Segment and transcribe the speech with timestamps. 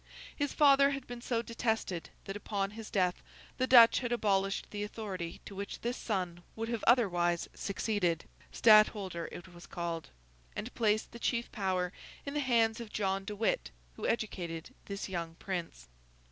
[0.35, 3.21] His father had been so detested that, upon his death,
[3.57, 9.29] the Dutch had abolished the authority to which this son would have otherwise succeeded (Stadtholder
[9.31, 10.09] it was called),
[10.55, 11.93] and placed the chief power
[12.25, 15.87] in the hands of John de Witt, who educated this young prince.